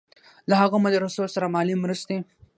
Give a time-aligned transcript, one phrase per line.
[0.49, 2.17] له هغو مدرسو سره مالي مرستې.